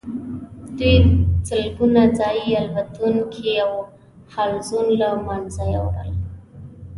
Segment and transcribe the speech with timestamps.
[0.77, 0.95] دوی
[1.47, 3.73] سلګونه ځايي الوتونکي او
[4.33, 6.11] حلزون له منځه یوړل.